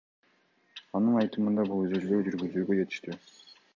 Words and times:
Анын 0.99 1.19
айтымында, 1.23 1.65
бул 1.73 1.85
изилдөө 1.89 2.23
жүргүзүүгө 2.29 2.79
жетиштүү. 2.81 3.21